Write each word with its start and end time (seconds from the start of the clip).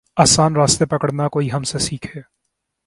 آسان 0.17 0.55
راستے 0.55 0.85
پکڑنا 0.85 1.27
کوئی 1.27 1.51
ہم 1.51 1.63
سے 1.63 1.79
سیکھے۔ 1.79 2.21